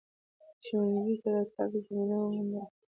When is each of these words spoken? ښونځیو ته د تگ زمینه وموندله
ښونځیو 0.65 1.15
ته 1.23 1.29
د 1.35 1.37
تگ 1.55 1.71
زمینه 1.85 2.15
وموندله 2.19 2.65